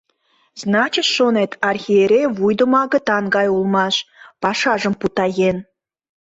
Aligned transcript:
Значит, 0.61 1.05
шонет, 1.15 1.51
архиерей 1.69 2.25
вуйдымо 2.37 2.79
агытан 2.85 3.23
гай 3.35 3.47
улмаш, 3.55 3.95
пашажым 4.41 4.93
путаен. 5.01 5.57